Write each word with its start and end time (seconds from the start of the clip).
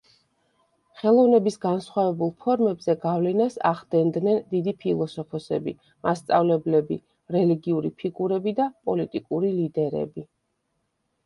ხელოვნების 1.01 1.57
განსხვავებულ 1.65 2.31
ფორმებზე 2.45 2.95
გავლენას 3.03 3.57
ახდენდნენ 3.73 4.41
დიდი 4.55 4.73
ფილოსოფოსები, 4.85 5.75
მასწავლებლები, 6.09 6.99
რელიგიური 7.37 7.95
ფიგურები 8.03 8.57
და 8.63 8.71
პოლიტიკური 8.91 9.55
ლიდერები. 9.63 10.29